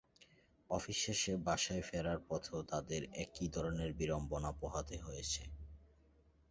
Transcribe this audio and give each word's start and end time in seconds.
Office 0.69 0.97
শেষে 1.05 1.33
বাসায় 1.45 1.83
ফেরার 1.89 2.19
পথেও 2.29 2.59
তাদের 2.63 3.01
একই 3.23 3.47
ধরনের 3.47 3.89
বিড়ম্বনা 3.93 4.51
পোহাতে 4.59 4.95
হয়েছে। 4.97 5.43